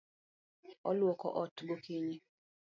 [0.89, 2.17] Oluoko ot gokinyi.